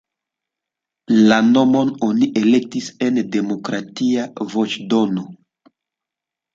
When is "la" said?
1.31-1.37